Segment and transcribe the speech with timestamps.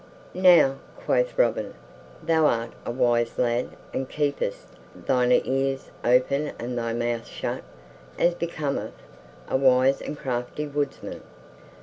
[0.33, 1.75] "Now," quoth Robin,
[2.23, 7.61] "thou art a wise lad and keepest thine ears open and thy mouth shut,
[8.17, 8.95] as becometh
[9.47, 11.21] a wise and crafty woodsman.